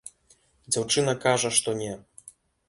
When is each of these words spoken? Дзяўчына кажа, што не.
Дзяўчына 0.71 1.15
кажа, 1.27 1.53
што 1.59 1.77
не. 1.83 1.93